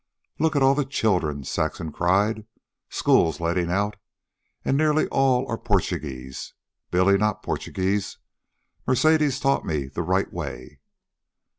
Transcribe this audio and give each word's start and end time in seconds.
"Look 0.39 0.55
at 0.55 0.63
all 0.63 0.73
the 0.73 0.83
children!" 0.83 1.43
Saxon 1.43 1.91
cried. 1.91 2.47
"School's 2.89 3.39
letting 3.39 3.69
out. 3.69 3.97
And 4.65 4.75
nearly 4.75 5.07
all 5.09 5.47
are 5.47 5.59
Portuguese, 5.59 6.55
Billy, 6.89 7.19
NOT 7.19 7.43
Porchugeeze. 7.43 8.17
Mercedes 8.87 9.39
taught 9.39 9.63
me 9.63 9.85
the 9.89 10.01
right 10.01 10.33
way." 10.33 10.79